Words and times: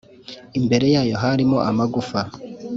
imbere 0.59 0.85
yayo 0.95 1.15
harimo 1.23 1.57
amagufa. 1.69 2.19